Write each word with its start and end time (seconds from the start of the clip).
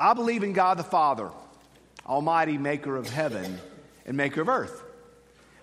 I 0.00 0.14
believe 0.14 0.44
in 0.44 0.52
God 0.52 0.78
the 0.78 0.84
Father, 0.84 1.28
Almighty 2.06 2.56
Maker 2.56 2.96
of 2.96 3.08
heaven 3.10 3.58
and 4.06 4.16
Maker 4.16 4.42
of 4.42 4.48
earth. 4.48 4.84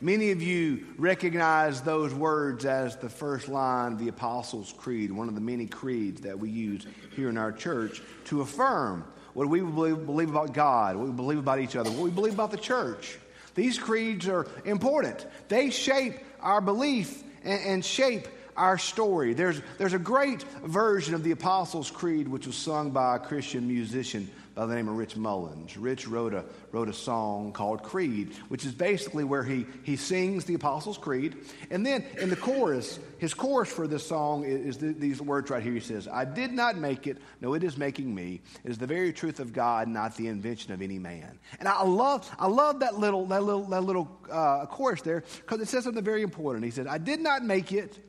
Many 0.01 0.31
of 0.31 0.41
you 0.41 0.87
recognize 0.97 1.81
those 1.81 2.13
words 2.13 2.65
as 2.65 2.97
the 2.97 3.07
first 3.07 3.47
line 3.47 3.93
of 3.93 3.99
the 3.99 4.09
Apostles' 4.09 4.73
Creed, 4.77 5.09
one 5.09 5.29
of 5.29 5.35
the 5.35 5.41
many 5.41 5.67
creeds 5.67 6.19
that 6.21 6.37
we 6.37 6.49
use 6.49 6.85
here 7.15 7.29
in 7.29 7.37
our 7.37 7.53
church 7.53 8.01
to 8.25 8.41
affirm 8.41 9.05
what 9.33 9.47
we 9.47 9.61
believe, 9.61 10.29
about 10.29 10.53
God, 10.53 10.97
what 10.97 11.07
we 11.07 11.13
believe 11.13 11.39
about 11.39 11.59
each 11.59 11.77
other, 11.77 11.89
what 11.91 12.01
we 12.01 12.11
believe 12.11 12.33
about 12.33 12.51
the 12.51 12.57
church. 12.57 13.17
These 13.55 13.79
creeds 13.79 14.27
are 14.27 14.47
important. 14.65 15.25
They 15.47 15.69
shape 15.69 16.15
our 16.41 16.59
belief 16.59 17.23
and 17.45 17.85
shape 17.85 18.27
our 18.55 18.77
story. 18.77 19.33
There's, 19.33 19.61
there's 19.77 19.93
a 19.93 19.99
great 19.99 20.43
version 20.63 21.13
of 21.13 21.23
the 21.23 21.31
Apostles' 21.31 21.91
Creed 21.91 22.27
which 22.27 22.47
was 22.47 22.55
sung 22.55 22.91
by 22.91 23.17
a 23.17 23.19
Christian 23.19 23.67
musician 23.67 24.29
by 24.55 24.65
the 24.65 24.73
name 24.73 24.87
of 24.87 24.95
Rich 24.95 25.17
Mullins. 25.17 25.75
Rich 25.75 26.07
wrote 26.07 26.33
a, 26.33 26.45
wrote 26.71 26.87
a 26.87 26.93
song 26.93 27.51
called 27.51 27.83
Creed, 27.83 28.33
which 28.47 28.65
is 28.65 28.71
basically 28.71 29.25
where 29.25 29.43
he, 29.43 29.65
he 29.83 29.97
sings 29.97 30.45
the 30.45 30.53
Apostles' 30.53 30.97
Creed. 30.97 31.35
And 31.69 31.85
then 31.85 32.05
in 32.19 32.29
the 32.29 32.37
chorus, 32.37 32.99
his 33.17 33.33
chorus 33.33 33.69
for 33.69 33.85
this 33.85 34.07
song 34.07 34.45
is, 34.45 34.65
is 34.65 34.77
the, 34.77 34.93
these 34.93 35.21
words 35.21 35.49
right 35.49 35.61
here. 35.61 35.73
He 35.73 35.81
says, 35.81 36.07
I 36.07 36.23
did 36.23 36.53
not 36.53 36.77
make 36.77 37.05
it, 37.05 37.17
no, 37.41 37.53
it 37.53 37.65
is 37.65 37.77
making 37.77 38.15
me. 38.15 38.41
It 38.63 38.71
is 38.71 38.77
the 38.77 38.87
very 38.87 39.11
truth 39.11 39.41
of 39.41 39.51
God, 39.51 39.89
not 39.89 40.15
the 40.15 40.29
invention 40.29 40.71
of 40.71 40.81
any 40.81 40.99
man. 40.99 41.37
And 41.59 41.67
I 41.67 41.83
love, 41.83 42.33
I 42.39 42.47
love 42.47 42.79
that 42.79 42.97
little, 42.97 43.25
that 43.27 43.43
little, 43.43 43.65
that 43.65 43.81
little 43.81 44.09
uh, 44.31 44.67
chorus 44.67 45.01
there 45.01 45.25
because 45.41 45.59
it 45.59 45.67
says 45.67 45.83
something 45.83 46.03
very 46.03 46.21
important. 46.21 46.63
He 46.63 46.71
said, 46.71 46.87
I 46.87 46.97
did 46.97 47.19
not 47.19 47.43
make 47.43 47.73
it, 47.73 47.99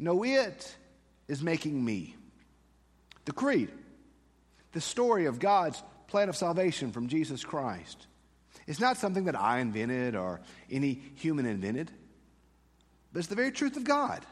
no, 0.00 0.24
it 0.24 0.74
is 1.28 1.42
making 1.42 1.84
me. 1.84 2.16
The 3.26 3.32
creed, 3.32 3.68
the 4.72 4.80
story 4.80 5.26
of 5.26 5.38
God's 5.38 5.82
plan 6.08 6.30
of 6.30 6.36
salvation 6.36 6.90
from 6.90 7.06
Jesus 7.06 7.44
Christ. 7.44 8.06
It's 8.66 8.80
not 8.80 8.96
something 8.96 9.24
that 9.26 9.38
I 9.38 9.58
invented 9.58 10.16
or 10.16 10.40
any 10.70 11.02
human 11.16 11.44
invented, 11.44 11.90
but 13.12 13.18
it's 13.18 13.28
the 13.28 13.34
very 13.34 13.52
truth 13.52 13.76
of 13.76 13.84
God. 13.84 14.24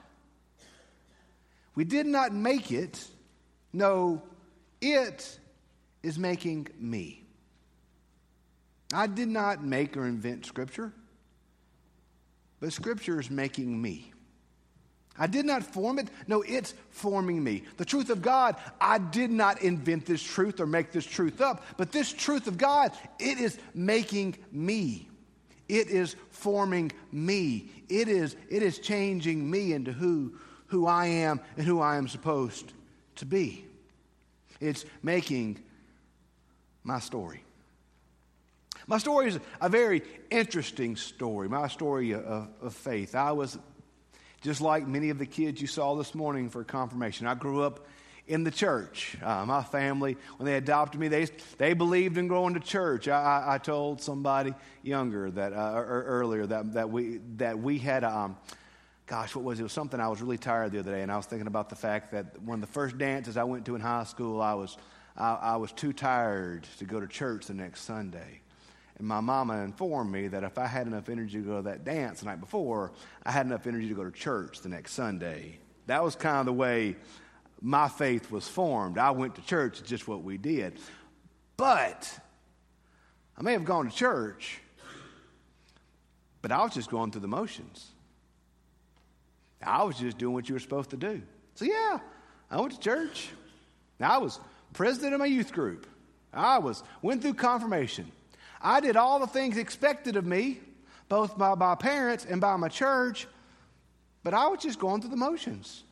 We 1.74 1.84
did 1.84 2.06
not 2.06 2.32
make 2.32 2.72
it. 2.72 3.06
No, 3.74 4.22
it 4.80 5.38
is 6.02 6.18
making 6.18 6.68
me. 6.80 7.24
I 8.94 9.06
did 9.06 9.28
not 9.28 9.62
make 9.62 9.98
or 9.98 10.06
invent 10.06 10.46
Scripture, 10.46 10.94
but 12.58 12.72
Scripture 12.72 13.20
is 13.20 13.30
making 13.30 13.80
me. 13.80 14.12
I 15.18 15.26
did 15.26 15.44
not 15.44 15.62
form 15.62 15.98
it. 15.98 16.08
No, 16.26 16.42
it's 16.42 16.74
forming 16.90 17.42
me. 17.42 17.64
The 17.76 17.84
truth 17.84 18.10
of 18.10 18.22
God, 18.22 18.56
I 18.80 18.98
did 18.98 19.30
not 19.30 19.62
invent 19.62 20.06
this 20.06 20.22
truth 20.22 20.60
or 20.60 20.66
make 20.66 20.92
this 20.92 21.06
truth 21.06 21.40
up, 21.40 21.64
but 21.76 21.92
this 21.92 22.12
truth 22.12 22.46
of 22.46 22.56
God, 22.56 22.92
it 23.18 23.38
is 23.38 23.58
making 23.74 24.36
me. 24.52 25.08
It 25.68 25.88
is 25.88 26.16
forming 26.30 26.92
me. 27.12 27.70
It 27.88 28.08
is, 28.08 28.36
it 28.48 28.62
is 28.62 28.78
changing 28.78 29.50
me 29.50 29.72
into 29.72 29.92
who, 29.92 30.34
who 30.66 30.86
I 30.86 31.06
am 31.06 31.40
and 31.56 31.66
who 31.66 31.80
I 31.80 31.96
am 31.96 32.08
supposed 32.08 32.72
to 33.16 33.26
be. 33.26 33.64
It's 34.60 34.84
making 35.02 35.58
my 36.84 37.00
story. 37.00 37.42
My 38.86 38.96
story 38.96 39.28
is 39.28 39.38
a 39.60 39.68
very 39.68 40.02
interesting 40.30 40.96
story, 40.96 41.48
my 41.48 41.68
story 41.68 42.12
of, 42.12 42.48
of 42.62 42.74
faith. 42.74 43.14
I 43.14 43.32
was 43.32 43.58
just 44.40 44.60
like 44.60 44.86
many 44.86 45.10
of 45.10 45.18
the 45.18 45.26
kids 45.26 45.60
you 45.60 45.66
saw 45.66 45.94
this 45.94 46.14
morning 46.14 46.48
for 46.48 46.64
confirmation. 46.64 47.26
I 47.26 47.34
grew 47.34 47.62
up 47.62 47.86
in 48.26 48.44
the 48.44 48.50
church. 48.50 49.16
Uh, 49.22 49.44
my 49.46 49.62
family, 49.62 50.16
when 50.36 50.46
they 50.46 50.56
adopted 50.56 51.00
me, 51.00 51.08
they, 51.08 51.26
they 51.56 51.72
believed 51.72 52.18
in 52.18 52.28
going 52.28 52.54
to 52.54 52.60
church. 52.60 53.08
I, 53.08 53.20
I, 53.20 53.54
I 53.54 53.58
told 53.58 54.02
somebody 54.02 54.54
younger 54.82 55.30
that 55.30 55.52
uh, 55.52 55.72
or, 55.74 55.82
or 55.82 56.02
earlier 56.04 56.46
that, 56.46 56.74
that 56.74 56.90
we 56.90 57.20
that 57.36 57.58
we 57.58 57.78
had 57.78 58.04
um, 58.04 58.36
gosh, 59.06 59.34
what 59.34 59.44
was 59.44 59.58
it? 59.58 59.62
It 59.62 59.64
was 59.64 59.72
something 59.72 59.98
I 59.98 60.08
was 60.08 60.20
really 60.20 60.36
tired 60.36 60.72
the 60.72 60.80
other 60.80 60.92
day, 60.92 61.02
and 61.02 61.10
I 61.10 61.16
was 61.16 61.24
thinking 61.24 61.46
about 61.46 61.70
the 61.70 61.76
fact 61.76 62.12
that 62.12 62.40
one 62.42 62.56
of 62.56 62.60
the 62.60 62.72
first 62.72 62.98
dances 62.98 63.38
I 63.38 63.44
went 63.44 63.64
to 63.66 63.74
in 63.74 63.80
high 63.80 64.04
school, 64.04 64.42
I 64.42 64.54
was 64.54 64.76
I, 65.16 65.34
I 65.34 65.56
was 65.56 65.72
too 65.72 65.92
tired 65.92 66.66
to 66.78 66.84
go 66.84 67.00
to 67.00 67.06
church 67.06 67.46
the 67.46 67.54
next 67.54 67.82
Sunday. 67.82 68.42
And 68.98 69.06
my 69.06 69.20
mama 69.20 69.62
informed 69.62 70.10
me 70.10 70.28
that 70.28 70.42
if 70.42 70.58
I 70.58 70.66
had 70.66 70.86
enough 70.86 71.08
energy 71.08 71.38
to 71.38 71.44
go 71.44 71.56
to 71.56 71.62
that 71.62 71.84
dance 71.84 72.20
the 72.20 72.26
night 72.26 72.40
before, 72.40 72.92
I 73.24 73.30
had 73.30 73.46
enough 73.46 73.66
energy 73.66 73.88
to 73.88 73.94
go 73.94 74.04
to 74.04 74.10
church 74.10 74.60
the 74.60 74.68
next 74.68 74.92
Sunday. 74.92 75.58
That 75.86 76.02
was 76.02 76.16
kind 76.16 76.38
of 76.38 76.46
the 76.46 76.52
way 76.52 76.96
my 77.60 77.88
faith 77.88 78.30
was 78.30 78.48
formed. 78.48 78.98
I 78.98 79.10
went 79.12 79.36
to 79.36 79.42
church, 79.42 79.80
it's 79.80 79.88
just 79.88 80.08
what 80.08 80.22
we 80.22 80.36
did. 80.36 80.78
But 81.56 82.18
I 83.36 83.42
may 83.42 83.52
have 83.52 83.64
gone 83.64 83.88
to 83.88 83.94
church, 83.94 84.60
but 86.42 86.52
I 86.52 86.62
was 86.62 86.74
just 86.74 86.90
going 86.90 87.10
through 87.10 87.22
the 87.22 87.28
motions. 87.28 87.86
I 89.62 89.82
was 89.82 89.98
just 89.98 90.18
doing 90.18 90.34
what 90.34 90.48
you 90.48 90.54
were 90.54 90.60
supposed 90.60 90.90
to 90.90 90.96
do. 90.96 91.22
So, 91.54 91.64
yeah, 91.64 91.98
I 92.50 92.60
went 92.60 92.72
to 92.72 92.80
church. 92.80 93.30
I 94.00 94.18
was 94.18 94.38
president 94.72 95.14
of 95.14 95.20
my 95.20 95.26
youth 95.26 95.52
group. 95.52 95.86
I 96.32 96.58
was 96.58 96.84
went 97.02 97.22
through 97.22 97.34
confirmation. 97.34 98.12
I 98.60 98.80
did 98.80 98.96
all 98.96 99.18
the 99.18 99.26
things 99.26 99.56
expected 99.56 100.16
of 100.16 100.26
me, 100.26 100.60
both 101.08 101.38
by 101.38 101.54
my 101.54 101.74
parents 101.74 102.26
and 102.28 102.40
by 102.40 102.56
my 102.56 102.68
church, 102.68 103.26
but 104.22 104.34
I 104.34 104.48
was 104.48 104.60
just 104.60 104.78
going 104.78 105.00
through 105.00 105.10
the 105.10 105.16
motions. 105.16 105.84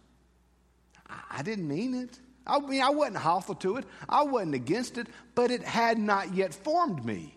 I 1.31 1.43
didn't 1.43 1.69
mean 1.69 1.94
it. 1.94 2.19
I 2.47 2.59
mean, 2.60 2.82
I 2.82 2.91
wasn't 2.91 3.16
hostile 3.16 3.55
to 3.56 3.76
it. 3.76 3.84
I 4.09 4.22
wasn't 4.22 4.55
against 4.55 4.99
it, 4.99 5.09
but 5.34 5.50
it 5.50 5.62
had 5.62 5.99
not 5.99 6.34
yet 6.34 6.55
formed 6.55 7.05
me. 7.05 7.34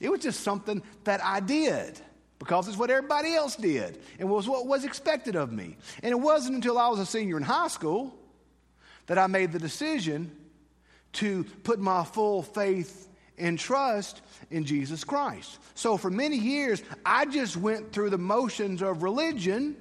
It 0.00 0.10
was 0.10 0.20
just 0.20 0.40
something 0.40 0.82
that 1.04 1.22
I 1.24 1.40
did 1.40 2.00
because 2.38 2.66
it's 2.68 2.76
what 2.76 2.90
everybody 2.90 3.34
else 3.34 3.56
did 3.56 4.00
and 4.18 4.28
was 4.28 4.48
what 4.48 4.66
was 4.66 4.84
expected 4.84 5.36
of 5.36 5.52
me. 5.52 5.76
And 6.02 6.12
it 6.12 6.18
wasn't 6.18 6.56
until 6.56 6.78
I 6.78 6.88
was 6.88 6.98
a 6.98 7.06
senior 7.06 7.36
in 7.36 7.42
high 7.42 7.68
school 7.68 8.14
that 9.06 9.18
I 9.18 9.26
made 9.26 9.52
the 9.52 9.58
decision 9.58 10.30
to 11.14 11.44
put 11.62 11.78
my 11.78 12.04
full 12.04 12.42
faith 12.42 13.08
and 13.38 13.58
trust 13.58 14.20
in 14.50 14.64
Jesus 14.64 15.04
Christ. 15.04 15.58
So 15.74 15.96
for 15.96 16.10
many 16.10 16.36
years, 16.36 16.82
I 17.04 17.24
just 17.26 17.56
went 17.56 17.92
through 17.92 18.10
the 18.10 18.18
motions 18.18 18.82
of 18.82 19.02
religion, 19.02 19.76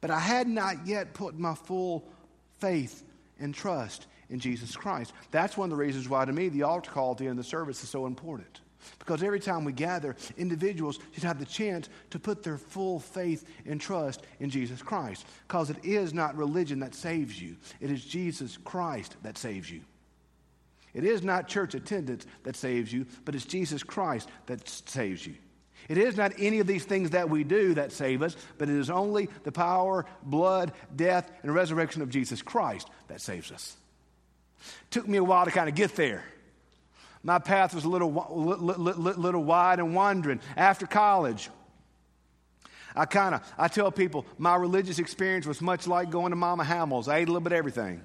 but 0.00 0.10
I 0.10 0.18
had 0.18 0.48
not 0.48 0.86
yet 0.86 1.14
put 1.14 1.38
my 1.38 1.54
full 1.54 2.08
faith 2.58 3.04
and 3.38 3.54
trust 3.54 4.06
in 4.30 4.38
Jesus 4.38 4.76
Christ. 4.76 5.12
That's 5.30 5.56
one 5.56 5.70
of 5.70 5.76
the 5.76 5.84
reasons 5.84 6.08
why, 6.08 6.24
to 6.24 6.32
me, 6.32 6.48
the 6.48 6.62
altar 6.62 6.90
call 6.90 7.12
at 7.12 7.18
the 7.18 7.24
end 7.24 7.38
of 7.38 7.44
the 7.44 7.50
service 7.50 7.82
is 7.82 7.90
so 7.90 8.06
important. 8.06 8.60
Because 8.98 9.22
every 9.22 9.40
time 9.40 9.64
we 9.64 9.72
gather, 9.72 10.16
individuals 10.36 10.98
should 11.12 11.22
have 11.22 11.38
the 11.38 11.44
chance 11.44 11.88
to 12.10 12.18
put 12.18 12.42
their 12.42 12.58
full 12.58 12.98
faith 12.98 13.44
and 13.64 13.80
trust 13.80 14.22
in 14.40 14.50
Jesus 14.50 14.82
Christ. 14.82 15.26
Because 15.46 15.70
it 15.70 15.84
is 15.84 16.12
not 16.12 16.36
religion 16.36 16.80
that 16.80 16.94
saves 16.94 17.40
you, 17.40 17.56
it 17.80 17.90
is 17.90 18.04
Jesus 18.04 18.56
Christ 18.56 19.16
that 19.22 19.38
saves 19.38 19.70
you. 19.70 19.82
It 20.94 21.04
is 21.04 21.22
not 21.22 21.48
church 21.48 21.74
attendance 21.74 22.26
that 22.42 22.56
saves 22.56 22.92
you, 22.92 23.06
but 23.24 23.34
it's 23.34 23.44
Jesus 23.44 23.82
Christ 23.82 24.28
that 24.46 24.68
saves 24.68 25.26
you. 25.26 25.34
It 25.88 25.98
is 25.98 26.16
not 26.16 26.32
any 26.38 26.60
of 26.60 26.66
these 26.66 26.84
things 26.84 27.10
that 27.10 27.28
we 27.28 27.44
do 27.44 27.74
that 27.74 27.92
save 27.92 28.22
us, 28.22 28.36
but 28.58 28.68
it 28.68 28.76
is 28.76 28.90
only 28.90 29.28
the 29.42 29.52
power, 29.52 30.06
blood, 30.22 30.72
death, 30.94 31.30
and 31.42 31.52
resurrection 31.52 32.02
of 32.02 32.10
Jesus 32.10 32.40
Christ 32.40 32.88
that 33.08 33.20
saves 33.20 33.50
us. 33.50 33.76
Took 34.90 35.08
me 35.08 35.18
a 35.18 35.24
while 35.24 35.44
to 35.44 35.50
kind 35.50 35.68
of 35.68 35.74
get 35.74 35.96
there. 35.96 36.22
My 37.24 37.38
path 37.38 37.74
was 37.74 37.84
a 37.84 37.88
little, 37.88 38.10
little, 38.10 38.76
little 38.76 39.44
wide 39.44 39.78
and 39.78 39.94
wandering. 39.94 40.40
After 40.56 40.86
college, 40.86 41.50
I 42.94 43.06
kind 43.06 43.34
of, 43.34 43.52
I 43.56 43.68
tell 43.68 43.90
people 43.90 44.26
my 44.38 44.56
religious 44.56 44.98
experience 44.98 45.46
was 45.46 45.60
much 45.60 45.86
like 45.86 46.10
going 46.10 46.30
to 46.30 46.36
Mama 46.36 46.64
Hamil's. 46.64 47.08
I 47.08 47.18
ate 47.18 47.28
a 47.28 47.32
little 47.32 47.40
bit 47.40 47.52
of 47.52 47.58
everything. 47.58 48.02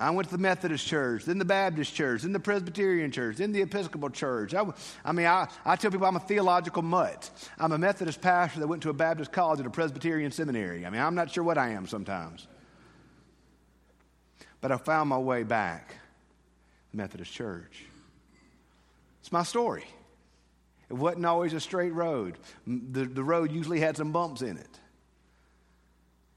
I 0.00 0.10
went 0.10 0.28
to 0.28 0.36
the 0.36 0.40
Methodist 0.40 0.86
church, 0.86 1.24
then 1.24 1.38
the 1.38 1.44
Baptist 1.44 1.92
church, 1.92 2.22
then 2.22 2.32
the 2.32 2.38
Presbyterian 2.38 3.10
church, 3.10 3.38
then 3.38 3.50
the 3.50 3.62
Episcopal 3.62 4.10
church. 4.10 4.54
I, 4.54 4.64
I 5.04 5.10
mean, 5.10 5.26
I, 5.26 5.48
I 5.64 5.74
tell 5.74 5.90
people 5.90 6.06
I'm 6.06 6.14
a 6.14 6.20
theological 6.20 6.82
mutt. 6.82 7.28
I'm 7.58 7.72
a 7.72 7.78
Methodist 7.78 8.20
pastor 8.20 8.60
that 8.60 8.68
went 8.68 8.84
to 8.84 8.90
a 8.90 8.94
Baptist 8.94 9.32
college 9.32 9.58
and 9.58 9.66
a 9.66 9.70
Presbyterian 9.70 10.30
seminary. 10.30 10.86
I 10.86 10.90
mean, 10.90 11.00
I'm 11.00 11.16
not 11.16 11.32
sure 11.32 11.42
what 11.42 11.58
I 11.58 11.70
am 11.70 11.88
sometimes. 11.88 12.46
But 14.60 14.70
I 14.70 14.76
found 14.76 15.08
my 15.08 15.18
way 15.18 15.42
back 15.42 15.96
the 16.92 16.96
Methodist 16.96 17.32
church. 17.32 17.84
It's 19.20 19.32
my 19.32 19.42
story. 19.42 19.84
It 20.88 20.94
wasn't 20.94 21.26
always 21.26 21.54
a 21.54 21.60
straight 21.60 21.92
road. 21.92 22.38
The, 22.66 23.04
the 23.04 23.24
road 23.24 23.50
usually 23.50 23.80
had 23.80 23.96
some 23.96 24.12
bumps 24.12 24.42
in 24.42 24.56
it. 24.56 24.78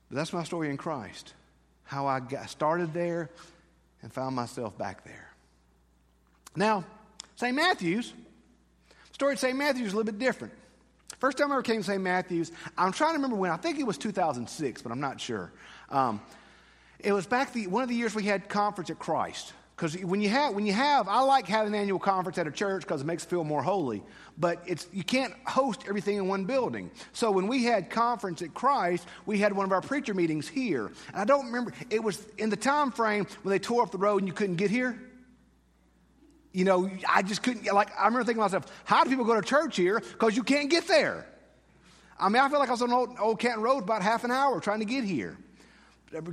But 0.09 0.17
that's 0.17 0.33
my 0.33 0.43
story 0.43 0.71
in 0.71 0.77
Christ. 0.77 1.35
How 1.83 2.07
I 2.07 2.21
got 2.21 2.49
started 2.49 2.93
there 2.93 3.29
and 4.01 4.11
found 4.11 4.35
myself 4.35 4.77
back 4.77 5.03
there. 5.03 5.29
Now, 6.55 6.83
St. 7.35 7.55
Matthew's, 7.55 8.13
story 9.13 9.33
at 9.33 9.39
St. 9.39 9.57
Matthew's 9.57 9.87
is 9.87 9.93
a 9.93 9.95
little 9.95 10.11
bit 10.11 10.19
different. 10.19 10.53
First 11.19 11.37
time 11.37 11.51
I 11.51 11.55
ever 11.55 11.61
came 11.61 11.77
to 11.77 11.83
St. 11.83 12.01
Matthew's, 12.01 12.51
I'm 12.77 12.91
trying 12.91 13.11
to 13.11 13.17
remember 13.17 13.35
when. 13.35 13.51
I 13.51 13.57
think 13.57 13.79
it 13.79 13.83
was 13.85 13.97
2006, 13.97 14.81
but 14.81 14.91
I'm 14.91 14.99
not 14.99 15.21
sure. 15.21 15.51
Um, 15.89 16.21
It 16.99 17.13
was 17.13 17.25
back 17.25 17.53
the, 17.53 17.67
one 17.67 17.83
of 17.83 17.89
the 17.89 17.95
years 17.95 18.13
we 18.13 18.23
had 18.23 18.49
conference 18.49 18.89
at 18.89 18.99
Christ. 18.99 19.53
Because 19.81 19.97
when 20.03 20.21
you 20.21 20.29
have, 20.29 20.53
when 20.53 20.67
you 20.67 20.73
have, 20.73 21.07
I 21.07 21.21
like 21.21 21.47
having 21.47 21.73
an 21.73 21.79
annual 21.79 21.97
conference 21.97 22.37
at 22.37 22.45
a 22.45 22.51
church 22.51 22.83
because 22.83 23.01
it 23.01 23.05
makes 23.05 23.23
it 23.23 23.29
feel 23.31 23.43
more 23.43 23.63
holy. 23.63 24.03
But 24.37 24.61
it's 24.67 24.85
you 24.93 25.03
can't 25.03 25.33
host 25.47 25.85
everything 25.87 26.17
in 26.17 26.27
one 26.27 26.45
building. 26.45 26.91
So 27.13 27.31
when 27.31 27.47
we 27.47 27.63
had 27.63 27.89
conference 27.89 28.43
at 28.43 28.53
Christ, 28.53 29.07
we 29.25 29.39
had 29.39 29.53
one 29.53 29.65
of 29.65 29.71
our 29.71 29.81
preacher 29.81 30.13
meetings 30.13 30.47
here. 30.47 30.91
And 31.07 31.15
I 31.15 31.25
don't 31.25 31.47
remember 31.47 31.73
it 31.89 32.03
was 32.03 32.23
in 32.37 32.51
the 32.51 32.55
time 32.55 32.91
frame 32.91 33.25
when 33.41 33.53
they 33.53 33.57
tore 33.57 33.81
up 33.81 33.89
the 33.89 33.97
road 33.97 34.17
and 34.17 34.27
you 34.27 34.35
couldn't 34.35 34.57
get 34.57 34.69
here. 34.69 35.01
You 36.51 36.63
know, 36.63 36.87
I 37.09 37.23
just 37.23 37.41
couldn't 37.41 37.65
like 37.73 37.89
I 37.97 38.05
remember 38.05 38.25
thinking 38.25 38.35
to 38.35 38.41
myself, 38.41 38.71
how 38.85 39.03
do 39.03 39.09
people 39.09 39.25
go 39.25 39.33
to 39.33 39.41
church 39.41 39.77
here? 39.77 39.99
Because 39.99 40.37
you 40.37 40.43
can't 40.43 40.69
get 40.69 40.87
there. 40.87 41.25
I 42.19 42.29
mean, 42.29 42.39
I 42.39 42.49
feel 42.49 42.59
like 42.59 42.69
I 42.69 42.73
was 42.73 42.83
on 42.83 42.93
old, 42.93 43.17
old 43.19 43.39
Canton 43.39 43.63
Road 43.63 43.81
about 43.81 44.03
half 44.03 44.25
an 44.25 44.29
hour 44.29 44.59
trying 44.59 44.77
to 44.77 44.85
get 44.85 45.05
here 45.05 45.39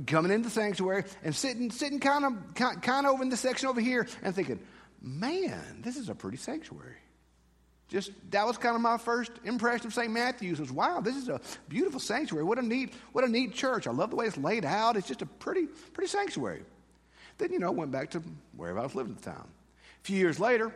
coming 0.07 0.31
into 0.31 0.49
the 0.49 0.53
sanctuary 0.53 1.05
and 1.23 1.35
sitting, 1.35 1.71
sitting 1.71 1.99
kind 1.99 2.25
of, 2.25 2.53
kind 2.81 3.05
of 3.05 3.13
over 3.13 3.23
in 3.23 3.29
the 3.29 3.37
section 3.37 3.69
over 3.69 3.81
here 3.81 4.07
and 4.23 4.35
thinking, 4.35 4.59
man, 5.01 5.81
this 5.83 5.97
is 5.97 6.09
a 6.09 6.15
pretty 6.15 6.37
sanctuary. 6.37 6.97
Just 7.87 8.11
that 8.29 8.45
was 8.45 8.57
kind 8.57 8.75
of 8.75 8.81
my 8.81 8.97
first 8.97 9.31
impression 9.43 9.87
of 9.87 9.93
St. 9.93 10.11
Matthew's 10.11 10.59
was, 10.59 10.71
wow, 10.71 11.01
this 11.01 11.15
is 11.15 11.27
a 11.27 11.41
beautiful 11.67 11.99
sanctuary. 11.99 12.45
What 12.45 12.59
a 12.59 12.61
neat, 12.61 12.93
what 13.13 13.23
a 13.23 13.27
neat 13.27 13.55
church. 13.55 13.87
I 13.87 13.91
love 13.91 14.11
the 14.11 14.15
way 14.15 14.27
it's 14.27 14.37
laid 14.37 14.63
out. 14.63 14.95
It's 14.95 15.07
just 15.07 15.23
a 15.23 15.25
pretty, 15.25 15.65
pretty 15.93 16.07
sanctuary. 16.07 16.63
Then, 17.39 17.51
you 17.51 17.57
know, 17.57 17.71
went 17.71 17.91
back 17.91 18.11
to 18.11 18.21
wherever 18.55 18.79
I 18.79 18.83
was 18.83 18.93
living 18.93 19.13
at 19.13 19.23
the 19.23 19.31
time. 19.31 19.47
A 19.47 20.05
few 20.05 20.17
years 20.17 20.39
later, 20.39 20.71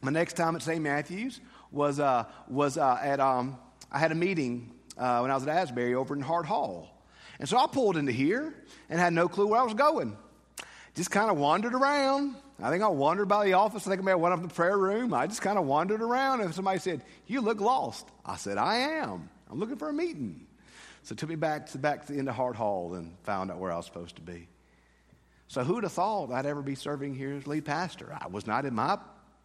my 0.00 0.10
next 0.10 0.32
time 0.32 0.56
at 0.56 0.62
St. 0.62 0.82
Matthew's 0.82 1.40
was, 1.70 2.00
uh, 2.00 2.24
was 2.48 2.78
uh, 2.78 2.98
at, 3.00 3.20
um, 3.20 3.56
I 3.92 4.00
had 4.00 4.10
a 4.10 4.16
meeting 4.16 4.72
uh, 4.96 5.20
when 5.20 5.30
I 5.30 5.34
was 5.34 5.44
at 5.44 5.50
Asbury 5.50 5.94
over 5.94 6.16
in 6.16 6.20
Hart 6.20 6.46
Hall. 6.46 6.97
And 7.38 7.48
so 7.48 7.56
I 7.56 7.66
pulled 7.66 7.96
into 7.96 8.12
here 8.12 8.52
and 8.90 8.98
had 8.98 9.12
no 9.12 9.28
clue 9.28 9.46
where 9.46 9.60
I 9.60 9.64
was 9.64 9.74
going. 9.74 10.16
Just 10.94 11.10
kind 11.10 11.30
of 11.30 11.38
wandered 11.38 11.74
around. 11.74 12.34
I 12.60 12.70
think 12.70 12.82
I 12.82 12.88
wandered 12.88 13.28
by 13.28 13.44
the 13.44 13.52
office. 13.52 13.86
I 13.86 13.90
think 13.90 14.02
I 14.02 14.04
may 14.04 14.10
have 14.12 14.20
went 14.20 14.34
up 14.34 14.40
to 14.40 14.48
the 14.48 14.54
prayer 14.54 14.76
room. 14.76 15.14
I 15.14 15.28
just 15.28 15.42
kind 15.42 15.58
of 15.58 15.64
wandered 15.64 16.02
around, 16.02 16.40
and 16.40 16.52
somebody 16.52 16.80
said, 16.80 17.04
"You 17.28 17.40
look 17.40 17.60
lost." 17.60 18.08
I 18.26 18.36
said, 18.36 18.58
"I 18.58 18.76
am. 18.76 19.28
I'm 19.48 19.60
looking 19.60 19.76
for 19.76 19.88
a 19.88 19.92
meeting." 19.92 20.46
So 21.04 21.14
took 21.14 21.28
me 21.28 21.36
back 21.36 21.66
to 21.68 21.78
back 21.78 22.06
to 22.06 22.12
the 22.12 22.18
end 22.18 22.28
of 22.28 22.34
Hart 22.34 22.56
Hall 22.56 22.94
and 22.94 23.16
found 23.22 23.52
out 23.52 23.58
where 23.58 23.70
I 23.70 23.76
was 23.76 23.86
supposed 23.86 24.16
to 24.16 24.22
be. 24.22 24.48
So 25.46 25.62
who'd 25.62 25.84
have 25.84 25.92
thought 25.92 26.32
I'd 26.32 26.46
ever 26.46 26.60
be 26.60 26.74
serving 26.74 27.14
here 27.14 27.34
as 27.36 27.46
lead 27.46 27.64
pastor? 27.64 28.12
I 28.20 28.26
was 28.26 28.46
not 28.46 28.64
in 28.64 28.74
my 28.74 28.98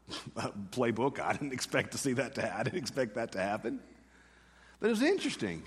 playbook. 0.72 1.20
I 1.20 1.34
didn't 1.34 1.54
expect 1.54 1.92
to 1.92 2.00
see 2.00 2.14
that. 2.14 2.36
To, 2.36 2.58
I 2.58 2.64
didn't 2.64 2.80
expect 2.80 3.14
that 3.16 3.34
to 3.34 3.40
happen. 3.40 3.80
But 4.80 4.88
it 4.88 4.90
was 4.90 5.04
interesting 5.04 5.64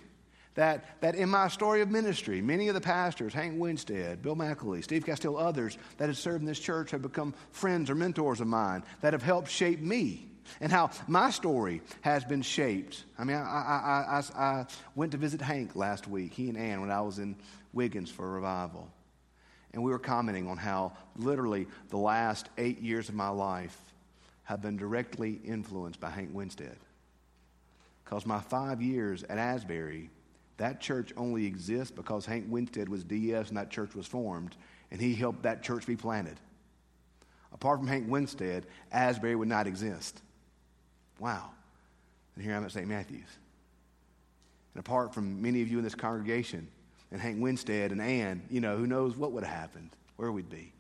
that, 0.57 1.01
that 1.01 1.15
in 1.15 1.29
my 1.29 1.49
story 1.49 1.83
of 1.83 1.91
ministry, 1.91 2.43
many 2.43 2.69
of 2.69 2.75
the 2.75 2.81
pastors, 2.81 3.33
Hank 3.33 3.59
Winstead, 3.59 4.23
Bill 4.23 4.35
McAlee, 4.35 4.83
Steve 4.83 5.07
Castile, 5.07 5.37
others 5.37 5.79
that 5.99 6.09
have 6.09 6.19
served 6.19 6.41
in 6.41 6.47
this 6.47 6.59
church 6.59 6.91
have 6.91 7.03
become 7.03 7.35
friends 7.53 7.89
or 7.89 7.95
mentors 7.95 8.41
of 8.41 8.49
mine 8.49 8.83
that 9.03 9.13
have 9.13 9.23
helped 9.23 9.51
shape 9.51 9.81
me 9.81 10.27
and 10.61 10.73
how 10.73 10.91
my 11.07 11.31
story 11.31 11.83
has 12.01 12.25
been 12.25 12.43
shaped. 12.43 13.05
I 13.19 13.25
mean, 13.25 13.37
I, 13.37 13.41
I, 13.41 14.23
I, 14.39 14.43
I, 14.43 14.67
went 14.95 15.13
to 15.13 15.19
visit 15.19 15.41
Hank 15.41 15.77
last 15.77 16.09
week, 16.09 16.33
he 16.33 16.49
and 16.49 16.57
Ann, 16.57 16.81
when 16.81 16.91
I 16.91 17.03
was 17.03 17.19
in 17.19 17.37
Wiggins 17.73 18.11
for 18.11 18.25
a 18.25 18.31
revival. 18.31 18.91
And 19.73 19.83
we 19.83 19.91
were 19.91 19.99
commenting 19.99 20.49
on 20.49 20.57
how 20.57 20.93
literally 21.17 21.67
the 21.91 21.99
last 21.99 22.49
eight 22.57 22.81
years 22.81 23.09
of 23.11 23.15
my 23.15 23.29
life 23.29 23.79
have 24.45 24.63
been 24.63 24.77
directly 24.77 25.39
influenced 25.45 26.01
by 26.01 26.09
Hank 26.09 26.31
Winstead. 26.33 26.79
Because 28.05 28.25
my 28.25 28.41
five 28.41 28.81
years 28.81 29.25
at 29.25 29.37
Asbury 29.37 30.11
that 30.59 30.81
church 30.81 31.13
only 31.17 31.47
exists 31.47 31.91
because 31.91 32.25
Hank 32.25 32.47
Winstead 32.49 32.89
was 32.89 33.05
DS 33.05 33.49
and 33.49 33.57
that 33.57 33.71
church 33.71 33.95
was 33.95 34.07
formed, 34.07 34.57
and 34.91 35.01
he 35.01 35.15
helped 35.15 35.43
that 35.43 35.63
church 35.63 35.87
be 35.87 35.97
planted. 35.97 36.39
Apart 37.53 37.79
from 37.79 37.89
Hank 37.89 38.09
Winstead, 38.09 38.67
Asbury 38.93 39.35
would 39.35 39.49
not 39.49 39.67
exist. 39.67 40.21
Wow. 41.19 41.51
And 42.35 42.45
here 42.45 42.55
I'm 42.55 42.65
at 42.65 42.73
St. 42.73 42.87
Matthew's. 42.87 43.39
And 44.75 44.81
apart 44.81 45.15
from 45.15 45.41
many 45.41 45.63
of 45.63 45.69
you 45.69 45.79
in 45.79 45.85
this 45.85 45.95
congregation, 45.95 46.69
and 47.11 47.21
Hank 47.21 47.41
Winstead 47.41 47.93
and 47.93 48.01
Ann, 48.01 48.43
you 48.51 48.61
know, 48.61 48.77
who 48.77 48.87
knows 48.87 49.17
what 49.17 49.33
would 49.33 49.45
have 49.45 49.55
happened, 49.55 49.91
where 50.17 50.33
we'd 50.33 50.51
be. 50.51 50.73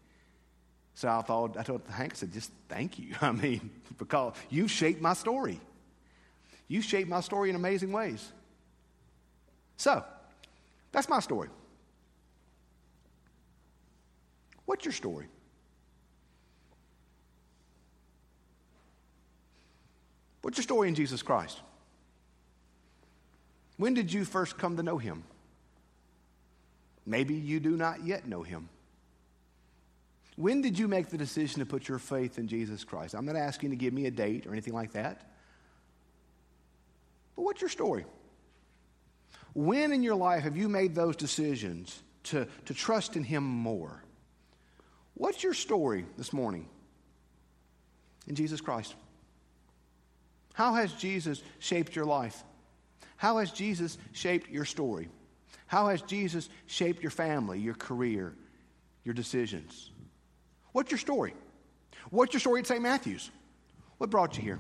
So 0.95 1.09
I 1.09 1.23
thought, 1.23 1.57
I 1.57 1.63
told 1.63 1.83
Hank, 1.91 2.13
I 2.13 2.17
said, 2.17 2.33
just 2.33 2.51
thank 2.69 2.99
you. 2.99 3.15
I 3.21 3.33
mean, 3.33 3.71
because 3.99 4.35
you've 4.51 4.71
shaped 4.71 5.01
my 5.01 5.15
story. 5.15 5.61
You 6.69 6.83
shaped 6.83 7.09
my 7.09 7.21
story 7.21 7.51
in 7.51 7.57
amazing 7.57 7.93
ways. 7.93 8.33
So, 9.87 10.03
that's 10.91 11.09
my 11.09 11.21
story. 11.21 11.49
What's 14.65 14.85
your 14.85 14.91
story? 14.91 15.27
What's 20.43 20.59
your 20.59 20.65
story 20.65 20.89
in 20.89 20.97
Jesus 20.97 21.23
Christ? 21.23 21.61
When 23.77 23.95
did 23.95 24.13
you 24.13 24.25
first 24.25 24.59
come 24.59 24.77
to 24.77 24.83
know 24.83 24.99
him? 24.99 25.23
Maybe 27.07 27.35
you 27.35 27.61
do 27.61 27.77
not 27.77 28.05
yet 28.05 28.27
know 28.27 28.43
him. 28.43 28.69
When 30.35 30.63
did 30.63 30.77
you 30.81 30.89
make 30.89 31.11
the 31.11 31.17
decision 31.17 31.61
to 31.61 31.65
put 31.65 31.87
your 31.87 32.01
faith 32.01 32.41
in 32.41 32.49
Jesus 32.49 32.83
Christ? 32.83 33.15
I'm 33.15 33.25
not 33.25 33.37
asking 33.37 33.71
you 33.71 33.77
to 33.77 33.81
give 33.81 33.95
me 33.95 34.07
a 34.07 34.11
date 34.11 34.49
or 34.49 34.51
anything 34.51 34.75
like 34.75 34.95
that. 34.95 35.31
But 37.37 37.43
what's 37.43 37.61
your 37.61 37.71
story? 37.71 38.05
When 39.57 39.91
in 39.91 40.03
your 40.03 40.17
life 40.17 40.43
have 40.43 40.59
you 40.59 40.69
made 40.69 40.95
those 40.95 41.17
decisions 41.17 42.03
to, 42.25 42.47
to 42.67 42.75
trust 42.75 43.17
in 43.17 43.25
Him 43.25 43.43
more? 43.43 44.05
What's 45.15 45.43
your 45.43 45.55
story 45.55 46.05
this 46.19 46.31
morning 46.31 46.69
in 48.27 48.35
Jesus 48.35 48.61
Christ? 48.61 48.95
How 50.53 50.75
has 50.75 50.93
Jesus 50.93 51.43
shaped 51.59 51.97
your 51.97 52.05
life? 52.05 52.45
How 53.17 53.39
has 53.39 53.51
Jesus 53.51 53.97
shaped 54.13 54.51
your 54.51 54.67
story? 54.67 55.09
How 55.69 55.89
has 55.89 56.03
Jesus 56.03 56.51
shaped 56.67 57.03
your 57.03 57.11
family, 57.11 57.59
your 57.59 57.73
career, 57.73 58.35
your 59.05 59.15
decisions? 59.15 59.91
What's 60.73 60.91
your 60.91 60.99
story? 60.99 61.33
What's 62.11 62.35
your 62.35 62.41
story 62.41 62.61
at 62.61 62.67
St. 62.67 62.83
Matthew's? 62.83 63.31
What 63.97 64.11
brought 64.11 64.37
you 64.37 64.43
here? 64.43 64.59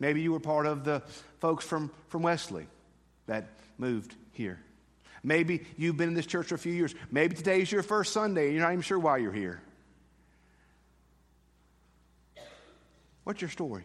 Maybe 0.00 0.22
you 0.22 0.32
were 0.32 0.40
part 0.40 0.66
of 0.66 0.82
the 0.82 1.04
folks 1.38 1.64
from, 1.64 1.92
from 2.08 2.22
Wesley 2.22 2.66
that 3.28 3.48
moved 3.78 4.14
here. 4.32 4.60
Maybe 5.22 5.64
you've 5.76 5.96
been 5.96 6.08
in 6.08 6.14
this 6.14 6.26
church 6.26 6.48
for 6.48 6.54
a 6.56 6.58
few 6.58 6.72
years. 6.72 6.94
Maybe 7.10 7.34
today 7.34 7.62
is 7.62 7.70
your 7.70 7.82
first 7.82 8.12
Sunday 8.12 8.46
and 8.46 8.54
you're 8.54 8.62
not 8.62 8.72
even 8.72 8.82
sure 8.82 8.98
why 8.98 9.18
you're 9.18 9.32
here. 9.32 9.62
What's 13.24 13.40
your 13.40 13.50
story? 13.50 13.84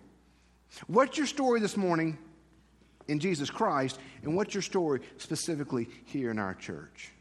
What's 0.88 1.18
your 1.18 1.28
story 1.28 1.60
this 1.60 1.78
morning 1.78 2.18
in 3.08 3.20
Jesus 3.20 3.50
Christ, 3.50 4.00
and 4.24 4.36
what's 4.36 4.54
your 4.54 4.62
story 4.62 5.02
specifically 5.18 5.90
here 6.06 6.32
in 6.32 6.40
our 6.40 6.54
church? 6.54 7.12